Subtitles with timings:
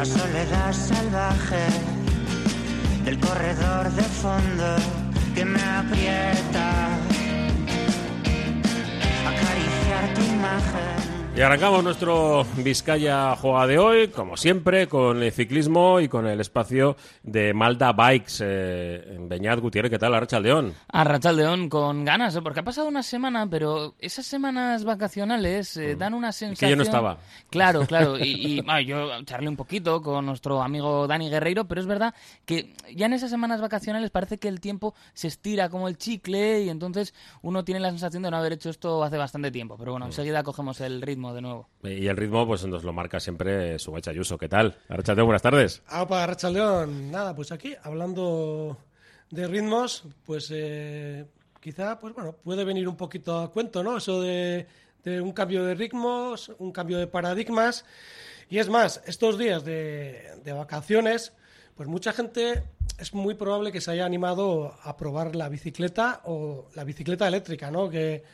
[0.00, 1.66] la soledad salvaje
[3.04, 4.76] del corredor de fondo
[5.34, 6.88] que me aprieta.
[9.28, 10.89] Acariciar tu imagen.
[11.40, 16.38] Y arrancamos nuestro Vizcaya Juega de hoy, como siempre, con el ciclismo y con el
[16.38, 19.90] espacio de Malda Bikes eh, en Beñat Gutiérrez.
[19.90, 20.74] ¿Qué tal, Arrachaldeón?
[20.88, 22.42] Arrachaldeón con ganas, ¿eh?
[22.42, 26.68] porque ha pasado una semana, pero esas semanas vacacionales eh, dan una sensación...
[26.68, 27.16] Que yo no estaba.
[27.48, 28.18] Claro, claro.
[28.18, 32.14] Y, y, bueno, yo charlé un poquito con nuestro amigo Dani Guerreiro, pero es verdad
[32.44, 36.64] que ya en esas semanas vacacionales parece que el tiempo se estira como el chicle
[36.64, 39.78] y entonces uno tiene la sensación de no haber hecho esto hace bastante tiempo.
[39.78, 41.68] Pero bueno, enseguida cogemos el ritmo de nuevo.
[41.82, 44.38] Y el ritmo pues nos lo marca siempre su Ayuso.
[44.38, 44.76] ¿Qué tal?
[44.88, 45.82] Arrachaldeón, buenas tardes.
[45.88, 48.78] para Arrachaldeón, nada, pues aquí, hablando
[49.30, 51.24] de ritmos, pues eh,
[51.60, 53.98] quizá, pues bueno, puede venir un poquito a cuento, ¿no?
[53.98, 54.66] Eso de,
[55.04, 57.84] de un cambio de ritmos, un cambio de paradigmas.
[58.48, 61.32] Y es más, estos días de, de vacaciones,
[61.76, 62.64] pues mucha gente
[62.98, 67.70] es muy probable que se haya animado a probar la bicicleta o la bicicleta eléctrica,
[67.70, 67.88] ¿no?
[67.88, 68.24] Que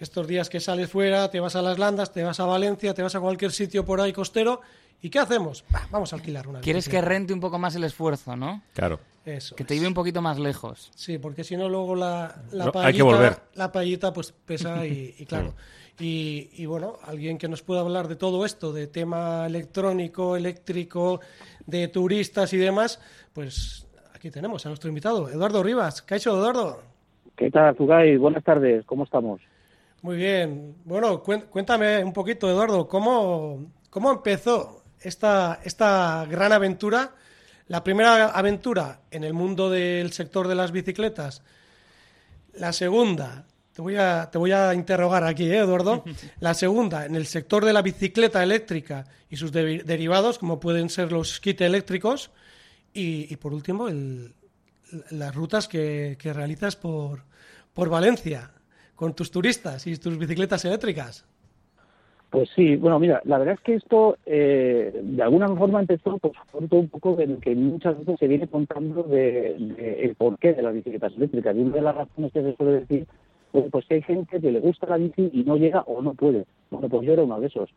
[0.00, 3.02] estos días que sales fuera, te vas a las Landas, te vas a Valencia, te
[3.02, 4.60] vas a cualquier sitio por ahí costero,
[5.02, 5.64] ¿y qué hacemos?
[5.70, 8.62] Bah, vamos a alquilar una Quieres que rente un poco más el esfuerzo, ¿no?
[8.74, 8.98] Claro.
[9.24, 10.90] Eso que te lleve un poquito más lejos.
[10.94, 13.36] Sí, porque si no luego la, la No, paellita, hay que volver.
[13.54, 15.54] la paellita pues pesa y, y claro.
[16.02, 21.20] Y, y bueno, alguien que nos pueda hablar de todo esto, de tema electrónico, eléctrico,
[21.66, 22.98] de turistas y demás,
[23.34, 26.00] pues aquí tenemos a nuestro invitado, Eduardo Rivas.
[26.00, 26.80] ¿Qué ha hecho Eduardo?
[27.36, 28.16] ¿Qué tal, Zugay?
[28.16, 29.42] Buenas tardes, ¿cómo estamos?
[30.02, 30.76] Muy bien.
[30.84, 37.14] Bueno, cuéntame un poquito, Eduardo, ¿cómo, cómo empezó esta, esta gran aventura?
[37.68, 41.42] La primera aventura en el mundo del sector de las bicicletas.
[42.54, 46.02] La segunda, te voy a, te voy a interrogar aquí, ¿eh, Eduardo.
[46.40, 50.88] La segunda, en el sector de la bicicleta eléctrica y sus de- derivados, como pueden
[50.88, 52.30] ser los kits eléctricos.
[52.92, 54.34] Y, y por último, el-
[55.10, 57.22] las rutas que, que realizas por,
[57.72, 58.50] por Valencia
[59.00, 61.24] con tus turistas y tus bicicletas eléctricas.
[62.28, 66.34] Pues sí, bueno, mira, la verdad es que esto eh, de alguna forma empezó pues,
[66.52, 70.52] fruto un poco de lo que muchas veces se viene contando de, de el porqué
[70.52, 71.56] de las bicicletas eléctricas.
[71.56, 73.06] Y una de las razones que se suele decir,
[73.52, 76.12] pues, pues que hay gente que le gusta la bici y no llega o no
[76.12, 76.44] puede.
[76.70, 77.70] Bueno, pues yo era uno de esos.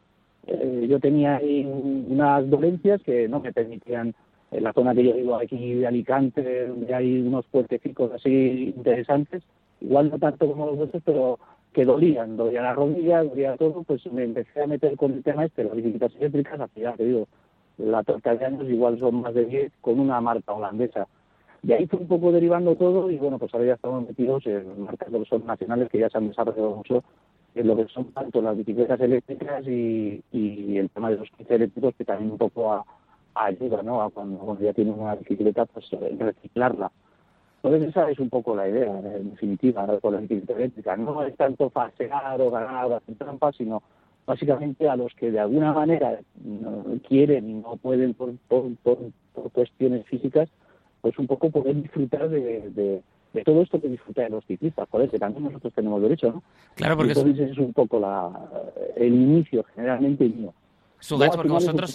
[0.48, 4.14] Eh, yo tenía ahí unas dolencias que no me permitían,
[4.52, 9.42] en la zona que yo vivo aquí de Alicante, donde hay unos puertecicos así interesantes,
[9.84, 11.40] igual no tanto como los otros, pero
[11.74, 15.46] que dolían, dolía la rodilla, dolía todo, pues me empecé a meter con el tema
[15.46, 17.28] este, las bicicletas eléctricas, hace ya te digo,
[17.78, 21.08] la torta de años igual son más de 10 con una marca holandesa.
[21.64, 24.82] De ahí fue un poco derivando todo y bueno, pues ahora ya estamos metidos en
[24.84, 27.04] marcas que son nacionales que ya se han desarrollado mucho
[27.56, 31.52] en lo que son tanto las bicicletas eléctricas y, y el tema de los kits
[31.52, 32.86] eléctricos que también un poco a-
[33.36, 34.02] ayuda, ¿no?
[34.02, 35.90] A cuando, cuando ya tienes una bicicleta, pues
[36.20, 36.92] reciclarla.
[37.64, 40.98] Entonces esa es un poco la idea, en definitiva, con la bicicleta eléctrica.
[40.98, 43.82] No es tanto falsear o ganar o hacer trampas, sino
[44.26, 48.98] básicamente a los que de alguna manera no quieren y no pueden por, por, por,
[49.34, 50.50] por cuestiones físicas,
[51.00, 53.02] pues un poco poder disfrutar de, de,
[53.34, 56.44] de todo esto que disfrutan los ciclistas, joder, que también nosotros tenemos derecho, ¿no?
[56.76, 58.30] Claro, porque Entonces ese es un poco la,
[58.98, 60.54] el inicio generalmente mío.
[61.36, 61.94] Porque vosotros...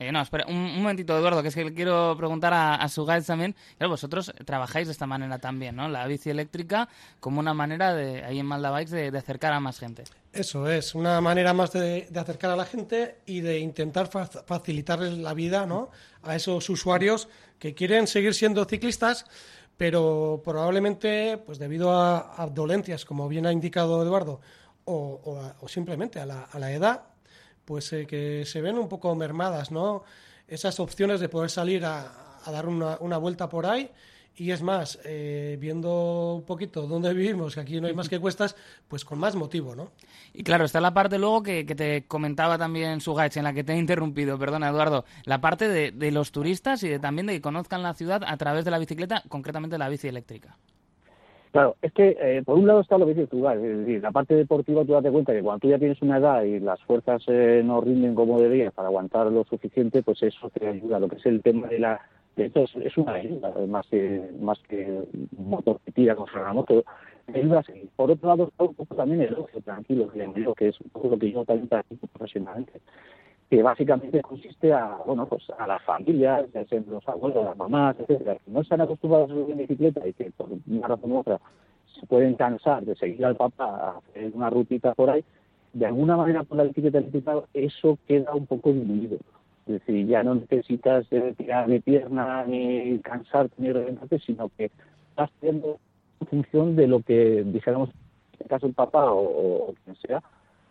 [0.00, 3.26] Eh, no, espera, un, momentito, Eduardo, que es que le quiero preguntar a, a Sugaits
[3.26, 3.56] también.
[3.78, 5.88] Claro, vosotros trabajáis de esta manera también, ¿no?
[5.88, 6.88] La bici eléctrica
[7.18, 10.04] como una manera de, ahí en Malda Bikes, de, acercar a más gente.
[10.32, 15.18] Eso es, una manera más de, acercar a la gente y de intentar fa- facilitarles
[15.18, 15.90] la vida ¿no?
[16.22, 17.28] a esos usuarios
[17.58, 19.26] que quieren seguir siendo ciclistas,
[19.76, 24.40] pero probablemente, pues debido a, dolencias, como bien ha indicado Eduardo,
[24.84, 27.02] o, o simplemente a la, a la edad,
[27.68, 30.02] pues eh, que se ven un poco mermadas, ¿no?
[30.48, 33.90] Esas opciones de poder salir a, a dar una, una vuelta por ahí.
[34.36, 38.18] Y es más, eh, viendo un poquito dónde vivimos, que aquí no hay más que
[38.18, 38.56] cuestas,
[38.86, 39.90] pues con más motivo, ¿no?
[40.32, 43.64] Y claro, está la parte luego que, que te comentaba también Sugaits, en la que
[43.64, 47.34] te he interrumpido, perdona Eduardo, la parte de, de los turistas y de, también de
[47.34, 50.56] que conozcan la ciudad a través de la bicicleta, concretamente la bici eléctrica.
[51.52, 54.12] Claro, es que eh, por un lado está lo que dices tú, es decir, la
[54.12, 57.22] parte deportiva tú date cuenta que cuando tú ya tienes una edad y las fuerzas
[57.28, 61.00] eh, no rinden como deberías para aguantar lo suficiente, pues eso te ayuda.
[61.00, 62.00] Lo que es el tema de la
[62.36, 65.02] de esto es, es una ayuda, más que más que
[65.36, 66.84] un motor que tira contra la moto,
[67.32, 67.88] ayuda a seguir.
[67.96, 71.08] Por otro lado está un poco también el ocio tranquilo, que que es un poco
[71.08, 72.80] lo que yo también practico profesionalmente
[73.50, 76.46] que básicamente consiste a, bueno, pues a las familias,
[76.86, 80.30] los abuelos, las mamás, etcétera, que no están acostumbrados a subir en bicicleta y que
[80.32, 81.40] por una razón u otra
[81.98, 85.24] se pueden cansar de seguir al papá a hacer una rutita por ahí,
[85.72, 89.18] de alguna manera con la bicicleta eléctrica eso queda un poco diluido.
[89.66, 91.06] Es decir, ya no necesitas
[91.36, 94.70] tirar de pierna, ni cansarte, ni reventarte, sino que
[95.10, 95.78] estás haciendo
[96.20, 97.94] en función de lo que, dijéramos, en
[98.32, 100.22] este caso el papá o, quien sea,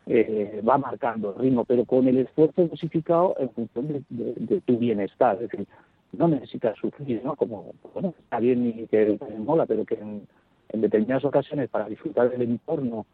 [0.07, 5.35] eh, va marcando el ritmo, pero con el esfuerzo dosificado en función de, tu bienestar.
[5.35, 5.67] Es decir,
[6.13, 7.35] no necesitas sufrir, ¿no?
[7.35, 10.27] Como, bueno, está bien y que te mola, pero que en,
[10.73, 13.05] determinadas ocasiones para disfrutar del entorno,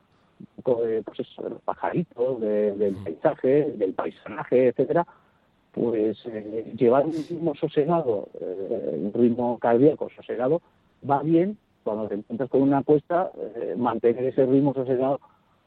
[0.64, 5.06] pues eso, de los pajaritos, del paisaje, del paisanaje, etcétera,
[5.74, 10.62] pues eh, llevar un ritmo sosegado, eh, un ritmo cardíaco sosegado,
[11.10, 15.20] va bien cuando te encuentras con una cuesta, eh, mantener ese ritmo sosegado,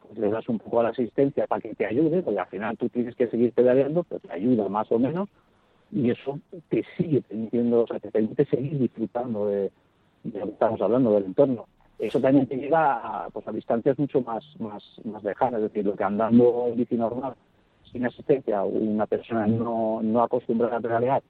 [0.07, 2.77] pues le das un poco a la asistencia para que te ayude, porque al final
[2.77, 5.29] tú tienes que seguir pedaleando, pero te ayuda más o menos,
[5.93, 6.39] y eso
[6.69, 9.71] te sigue permitiendo, o sea, te permite seguir disfrutando de,
[10.25, 11.67] lo que estamos hablando, del entorno.
[11.99, 15.87] Eso también te llega a, pues, a distancias mucho más, más, más lejanas, es decir,
[15.87, 17.35] lo que andando en bici normal
[17.91, 21.23] sin asistencia una persona no, no acostumbrada a pedalear,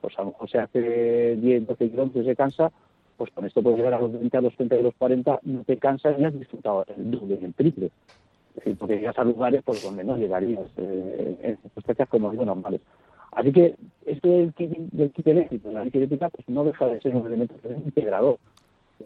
[0.00, 2.70] pues a lo mejor se hace 10, 12 kilómetros y se cansa,
[3.16, 5.40] pues con esto puedes llegar a los 20, a los 30 y a los 40,
[5.42, 7.90] no te cansas y has disfrutado el doble, el triple.
[8.78, 12.80] Porque llegas a lugares por donde no llegarías eh, en circunstancias como digo normales.
[13.32, 17.16] Así que esto del kit, del kit eléctrico, la bicicleta, pues no deja de ser
[17.16, 17.54] un elemento
[17.84, 18.38] integrador.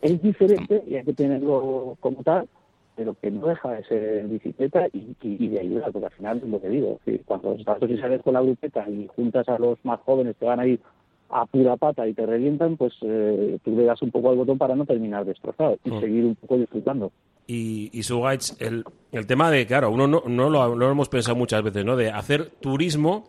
[0.02, 2.48] Es diferente y hay que tenerlo como tal,
[2.96, 6.48] pero que no deja de ser bicicleta y, y, de ayuda, porque al final es
[6.48, 10.00] lo que digo, cuando estás y sales con la grupeta y juntas a los más
[10.00, 10.80] jóvenes que van a ir
[11.30, 14.58] a pura pata y te revientan, pues eh, tú le das un poco al botón
[14.58, 16.00] para no terminar destrozado y mm.
[16.00, 17.12] seguir un poco disfrutando.
[17.46, 20.90] Y, y su guides, el, el tema de, claro, uno no, no, lo, no lo
[20.90, 21.96] hemos pensado muchas veces, ¿no?
[21.96, 23.24] De hacer turismo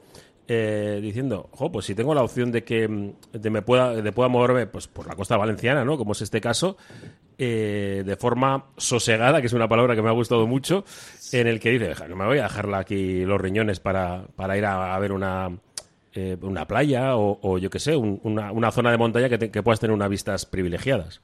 [0.49, 4.11] eh, diciendo, jo, pues si tengo la opción de que mm, de me pueda, de
[4.13, 5.97] pueda moverme pues, por la costa valenciana, ¿no?
[5.97, 6.77] Como es este caso,
[7.37, 10.85] eh, de forma sosegada, que es una palabra que me ha gustado mucho,
[11.33, 14.65] en el que dice, no me voy a dejarla aquí los riñones para, para ir
[14.65, 15.51] a, ver una,
[16.19, 19.79] eh, una playa o, yo qué sé, una, una, zona de montaña que, que puedas
[19.79, 21.21] tener unas vistas privilegiadas.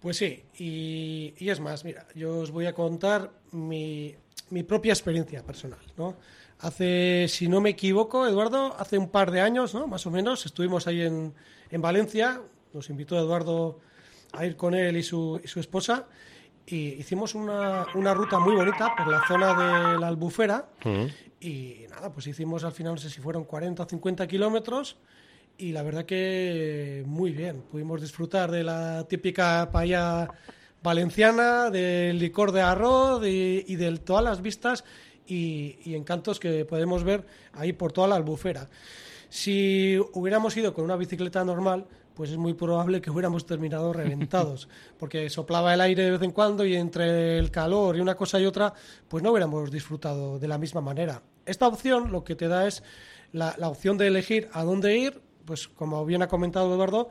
[0.00, 4.16] Pues sí, y, y, es más, mira, yo os voy a contar mi,
[4.48, 6.16] mi propia experiencia personal, ¿no?
[6.58, 9.86] Hace, si no me equivoco, Eduardo, hace un par de años, ¿no?
[9.86, 11.32] Más o menos, estuvimos ahí en,
[11.70, 12.40] en Valencia,
[12.72, 13.78] nos invitó Eduardo
[14.32, 16.08] a ir con él y su, y su esposa,
[16.66, 20.66] y hicimos una, una, ruta muy bonita por la zona de la Albufera,
[21.40, 24.96] y nada, pues hicimos al final, no sé si fueron 40 o 50 kilómetros,
[25.58, 30.28] y la verdad que muy bien, pudimos disfrutar de la típica paella
[30.82, 34.84] valenciana, del licor de arroz y, y de todas las vistas
[35.30, 38.68] y, encantos que podemos ver ahí por toda la albufera.
[39.28, 44.68] Si hubiéramos ido con una bicicleta normal, pues es muy probable que hubiéramos terminado reventados,
[44.98, 48.40] porque soplaba el aire de vez en cuando y entre el calor y una cosa
[48.40, 48.72] y otra,
[49.08, 51.22] pues no hubiéramos disfrutado de la misma manera.
[51.46, 52.82] Esta opción lo que te da es
[53.32, 57.08] la, la opción de elegir a dónde ir, pues como bien ha comentado Eduardo,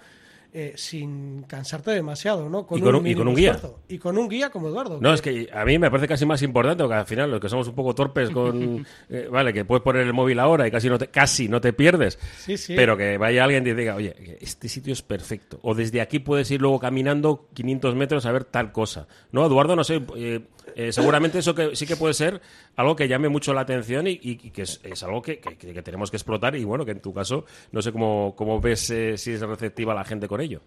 [0.52, 2.66] eh, sin cansarte demasiado, ¿no?
[2.66, 3.60] Con y, con un, guía.
[3.88, 4.98] Y con un guía como Eduardo.
[5.00, 7.50] No, es que a mí me parece casi más importante, porque al final los que
[7.50, 8.86] somos un poco torpes con...
[9.10, 11.74] Eh, vale, que puedes poner el móvil ahora y casi no te, casi no te
[11.74, 12.76] pierdes, sí, sí.
[12.76, 15.60] pero que vaya alguien y diga, oye, este sitio es perfecto.
[15.64, 19.08] O desde aquí puedes ir luego caminando 500 metros a ver tal cosa.
[19.32, 20.02] No, Eduardo, no sé...
[20.16, 20.42] Eh,
[20.76, 22.42] eh, seguramente eso que sí que puede ser
[22.76, 25.38] algo que llame mucho la atención y, que es, algo que,
[25.84, 29.18] tenemos que explotar y bueno, que en tu caso no sé cómo, cómo ves eh,
[29.18, 30.62] si es receptiva la gente con ello.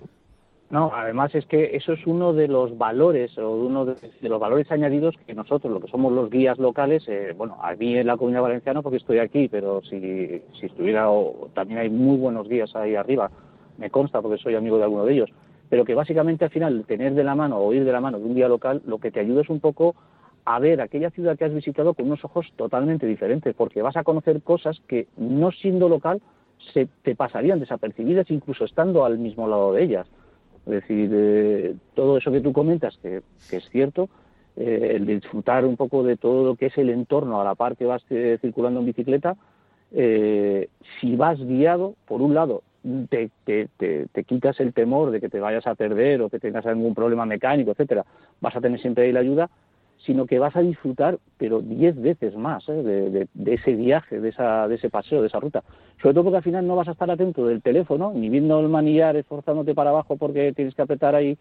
[0.71, 4.71] No, además es que eso es uno de los valores o uno de, los valores
[4.73, 8.17] añadidos que nosotros, lo que somos los guías locales, eh, bueno, a mí en la
[8.17, 11.09] comunidad valenciana porque estoy aquí, pero si, si estuviera,
[11.53, 13.31] también hay muy buenos guías ahí arriba,
[13.77, 15.31] me consta porque soy amigo de alguno de ellos
[15.73, 18.27] pero que básicamente al final tener de la mano o ir de la mano de
[18.27, 19.95] un guía local lo que te ayuda es un poco
[20.45, 24.05] a ver aquella ciudad que has visitado con unos ojos totalmente diferentes, porque vas a
[24.05, 26.21] conocer cosas que no siendo local
[26.73, 30.07] se te pasarían desapercibidas incluso estando al mismo lado de ellas.
[30.67, 34.09] Es decir, eh, todo eso que tú comentas, que, es cierto,
[34.57, 37.77] eh, el disfrutar un poco de todo lo que es el entorno a la par
[37.77, 39.37] que vas eh, circulando en bicicleta,
[39.93, 42.63] si vas guiado, por un lado,
[43.11, 43.69] te, te,
[44.11, 47.27] te, quitas el temor de que te vayas a perder o que tengas algún problema
[47.27, 48.07] mecánico, etcétera,
[48.41, 49.51] vas a tener siempre ahí la ayuda,
[50.05, 52.73] sino que vas a disfrutar, pero diez veces más ¿eh?
[52.73, 55.63] de, de, ese viaje, de, esa, de ese paseo, de esa ruta.
[56.01, 58.69] Sobre todo porque al final no vas a estar atento del teléfono, ni viendo el
[58.69, 61.39] manillar esforzándote para abajo porque tienes que apretar ahí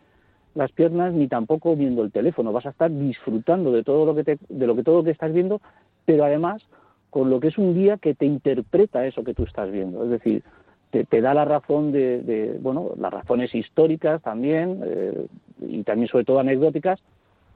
[0.53, 2.51] las piernas, ni tampoco viendo el teléfono.
[2.51, 5.11] Vas a estar disfrutando de todo lo que, te, de lo que todo lo que
[5.11, 5.61] estás viendo,
[6.05, 6.63] pero además
[7.09, 10.03] con lo que es un guía que te interpreta eso que tú estás viendo.
[10.03, 10.43] Es decir,
[10.91, 15.25] te, da la razón de, bueno, las razones históricas también eh,
[15.61, 17.01] y también sobre todo anecdóticas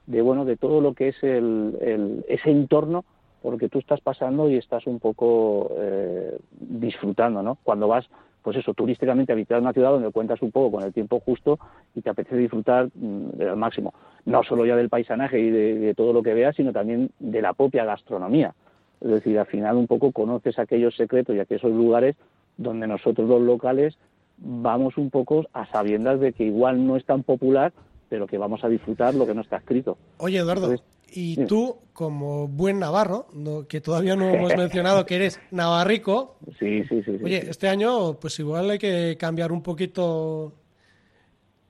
[0.07, 3.05] de bueno de todo lo que es el, ese entorno
[3.41, 7.59] porque tú estás pasando y estás un poco eh, disfrutando, ¿no?
[7.62, 8.09] Cuando vas,
[8.41, 11.59] pues eso, turísticamente a visitar una ciudad donde cuentas un poco con el tiempo justo
[11.93, 13.93] y te apetece disfrutar mm, al máximo.
[14.25, 17.41] No solo ya del paisaje y de, de todo lo que veas, sino también de
[17.43, 18.55] la propia gastronomía.
[19.00, 22.15] Es decir, al final un poco conoces aquellos secretos y aquellos lugares
[22.57, 23.95] donde nosotros los locales
[24.38, 27.74] vamos un poco a sabiendas de que igual no es tan popular,
[28.15, 29.98] pero que vamos a disfrutar lo que no está escrito.
[30.19, 31.45] Oye, Eduardo, Entonces, y sí.
[31.48, 37.03] tú, como buen navarro, no- que todavía no hemos mencionado que eres navarrico, Sí, sí,
[37.03, 37.17] sí.
[37.17, 37.48] sí, oye, sí.
[37.50, 40.53] este año pues igual hay que cambiar un poquito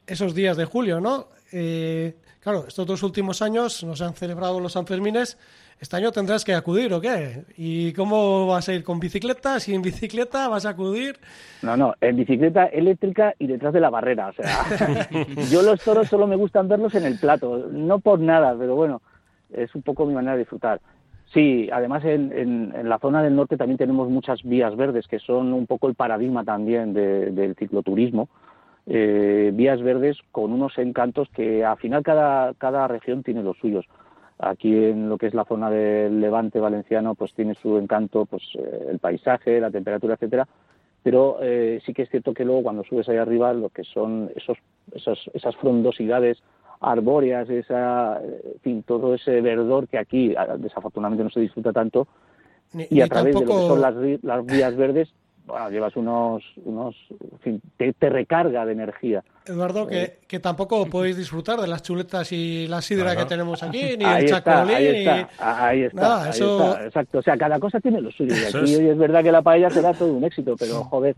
[0.05, 1.29] esos días de julio, ¿no?
[1.51, 5.39] Eh, claro, estos dos últimos años nos han celebrado los Sanfermines,
[5.79, 7.44] este año tendrás que acudir, ¿o qué?
[7.58, 8.84] ¿Y cómo vas a ir?
[8.84, 9.60] ¿Con bicicleta?
[9.60, 11.17] ¿Sin bicicleta vas a acudir?
[11.62, 14.29] No, no, en bicicleta eléctrica y detrás de la barrera.
[14.29, 15.08] O sea,
[15.51, 19.01] yo los toros solo me gustan verlos en el plato, no por nada, pero bueno,
[19.53, 20.79] es un poco mi manera de disfrutar.
[21.34, 25.20] Sí, además en, en- en la zona del norte también tenemos muchas vías verdes que
[25.20, 28.29] son un poco el paradigma también de- del cicloturismo.
[28.88, 33.86] Eh, vías verdes con unos encantos que al final cada, cada región tiene los suyos.
[34.37, 38.43] Aquí en lo que es la zona del Levante valenciano, pues tiene su encanto, pues
[38.55, 40.47] eh, el paisaje, la temperatura, etcétera.
[41.01, 44.31] Pero eh, sí que es cierto que luego cuando subes ahí arriba, lo que son
[44.35, 44.57] esos,
[44.91, 46.41] esos esas frondosidades
[46.81, 52.07] arbóreas, esa, en fin, todo ese verdor que aquí ah, desafortunadamente no se disfruta tanto,
[52.73, 55.13] Ni, y a través de lo que son las, las vías verdes,
[55.45, 56.95] bueno, llevas unos, unos
[57.31, 59.23] en fin, te, te recarga de energía.
[59.45, 63.95] Eduardo, que, que tampoco podéis disfrutar de las chuletas y la sidra que tenemos aquí,
[63.97, 67.19] ni ahí el chacolí, ahí ni- está, ahí está, Nada, ahí eso- está, exacto.
[67.19, 68.33] O sea, cada cosa tiene lo suyo.
[68.35, 68.79] Y aquí es.
[68.79, 71.15] hoy es verdad que la paella será todo un éxito, pero joder,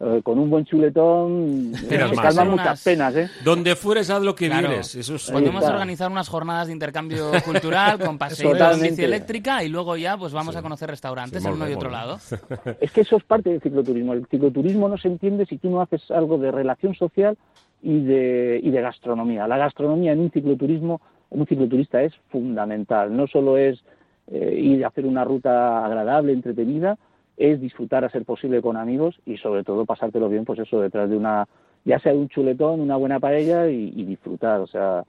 [0.00, 2.50] eh, con un buen chuletón se más, calman ¿eh?
[2.50, 3.28] muchas penas, ¿eh?
[3.44, 4.68] Donde fueres, haz lo que Claro.
[4.68, 4.94] vieres.
[4.94, 5.30] Eso es...
[5.30, 5.72] Podemos está.
[5.72, 10.32] organizar unas jornadas de intercambio cultural con paseos en bici eléctrica y luego ya pues
[10.32, 12.18] vamos a conocer restaurantes Sí, en uno y otro lado.
[12.80, 14.12] Es que eso es parte del cicloturismo.
[14.12, 17.36] El cicloturismo no se entiende si tú no haces algo de relación social
[17.82, 19.46] y de, y de gastronomía.
[19.48, 21.00] La gastronomía en un cicloturismo,
[21.30, 23.16] en un cicloturista es fundamental.
[23.16, 23.80] No solo es
[24.30, 26.98] eh, ir a hacer una ruta agradable, entretenida,
[27.38, 31.08] es disfrutar a ser posible con amigos y sobre todo pasártelo bien, pues eso, detrás
[31.08, 31.46] de una,
[31.84, 35.04] ya sea de un chuletón, una buena paella y, y disfrutar, o sea,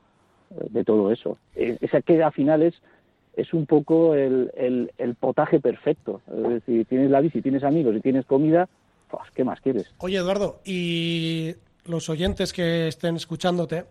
[0.49, 1.37] de todo eso.
[1.55, 2.75] Esa que al final es
[3.35, 6.21] es un poco el, el, el potaje perfecto.
[6.27, 8.67] Es decir, tienes la bici, tienes amigos y tienes comida,
[9.09, 9.85] pues, ¿qué más quieres?
[9.99, 11.55] Oye, Eduardo, y
[11.85, 13.85] los oyentes que estén escuchándote,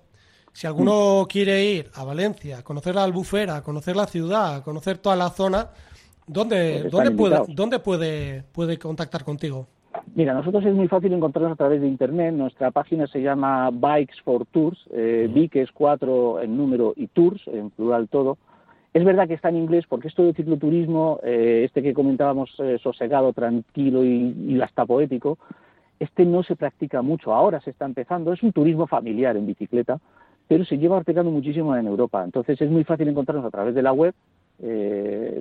[0.53, 5.31] si alguno quiere ir a Valencia, conocer la albufera, conocer la ciudad, conocer toda la
[5.31, 5.71] zona,
[6.29, 7.57] ¿dónde, Pues ¿dónde, puede, invitados.
[7.57, 9.67] ¿dónde puede, puede contactar contigo?
[10.15, 12.35] Mira, nosotros es muy fácil encontrarnos a través de Internet.
[12.35, 14.79] Nuestra página se llama Bikes for Tours.
[14.93, 18.39] Eh, Bike es cuatro en número y Tours, en plural todo.
[18.95, 22.79] Es verdad que está en inglés porque esto del cicloturismo, eh, este que comentábamos eh,
[22.83, 25.39] sosegado, tranquilo y, y hasta poético,
[26.01, 27.35] este no se practica mucho.
[27.35, 28.33] Ahora se está empezando.
[28.33, 29.99] Es un turismo familiar en bicicleta,
[30.47, 32.25] pero se lleva practicando muchísimo en Europa.
[32.25, 34.15] Entonces es muy fácil encontrarnos a través de la web,
[34.63, 35.41] eh,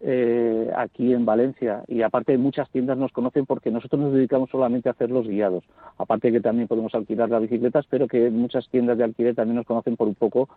[0.00, 4.88] eh, aquí en Valencia y aparte muchas tiendas nos conocen porque nosotros nos dedicamos solamente
[4.88, 5.64] a hacer los guiados.
[5.96, 9.66] Aparte que también podemos alquilar las bicicletas, pero que muchas tiendas de alquiler también nos
[9.66, 10.48] conocen por un poco,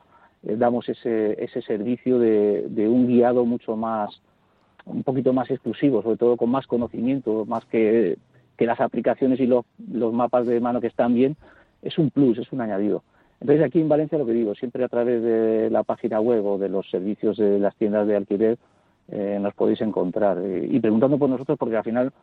[0.43, 4.21] eh, damos ese, ese servicio de, un guiado mucho más,
[4.85, 8.17] un poquito más exclusivo, sobre todo con más conocimiento, más que,
[8.59, 9.65] las aplicaciones y los
[10.13, 11.35] mapas de mano que están bien,
[11.81, 13.01] es un plus, es un añadido.
[13.41, 16.57] Entonces aquí en Valencia lo que digo, siempre a través de la página web o
[16.59, 18.57] de los servicios de las tiendas de alquiler
[19.09, 20.37] eh, nos podéis encontrar.
[20.45, 22.13] Y preguntando por nosotros, porque al final,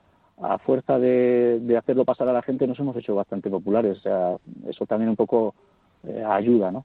[0.41, 3.99] a fuerza de, de hacerlo pasar a la gente, nos hemos hecho bastante populares.
[3.99, 4.37] O sea,
[4.69, 5.55] eso también un poco
[6.07, 6.85] eh, ayuda, ¿no?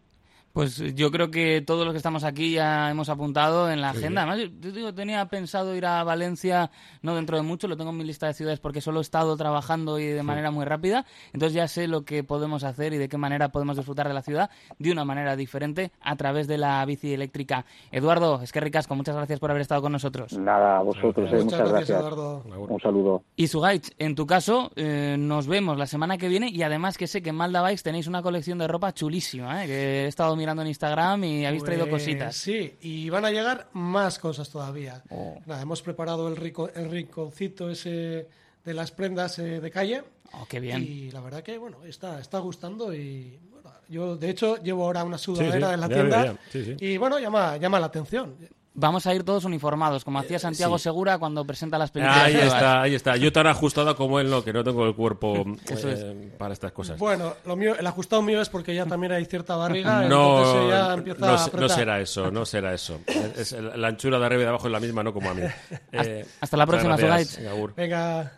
[0.53, 4.21] Pues yo creo que todos los que estamos aquí ya hemos apuntado en la agenda.
[4.21, 6.69] Además, yo, yo tenía pensado ir a Valencia
[7.01, 9.35] no dentro de mucho, lo tengo en mi lista de ciudades porque solo he estado
[9.35, 11.07] trabajando y de manera muy rápida.
[11.33, 14.21] Entonces ya sé lo que podemos hacer y de qué manera podemos disfrutar de la
[14.21, 17.65] ciudad de una manera diferente a través de la bici eléctrica.
[17.91, 20.37] Eduardo, es que ricasco, muchas gracias por haber estado con nosotros.
[20.37, 21.97] Nada, a vosotros, eh, muchas, gracias.
[21.97, 22.43] Eduardo.
[22.43, 23.23] Un saludo.
[23.35, 27.07] Y Sugaich, en tu caso, eh, nos vemos la semana que viene y además que
[27.07, 29.67] sé que en Malda Bikes tenéis una colección de ropa chulísima, ¿eh?
[29.67, 32.35] que he estado mirando en Instagram y habéis traído Pues cositas.
[32.35, 35.01] Sí, y van a llegar más cosas todavía.
[35.09, 35.39] Oh.
[35.45, 38.27] Nada, hemos preparado el, rico, el rinconcito ese
[38.65, 40.03] de las prendas eh, de calle.
[40.33, 40.83] Oh, qué bien.
[40.83, 43.39] Y la verdad que, bueno, está, está gustando y...
[43.49, 46.39] Bueno, yo, de hecho, llevo ahora una sudadera sí, en la ya tienda veo, ya.
[46.51, 46.75] Sí, sí.
[46.85, 48.35] y, bueno, llama, llama la atención.
[48.75, 50.83] Vamos a ir todos uniformados, como hacía Santiago sí.
[50.83, 52.23] Segura cuando presenta las películas.
[52.23, 52.53] Ahí nuevas.
[52.53, 53.17] está, ahí está.
[53.17, 56.97] Yo tan ajustado como él, no, que no tengo el cuerpo eh, para estas cosas.
[56.97, 60.69] Bueno, lo mío, el ajustado mío es porque ya también hay cierta barriga, no, entonces
[60.69, 62.99] ya empieza no, a no será eso, no será eso.
[63.05, 65.33] Es- es- la anchura de arriba y de abajo es la misma, no como a
[65.35, 65.43] mí.
[65.91, 67.75] Eh, hasta la muchas próxima, agur.
[67.75, 68.33] Venga.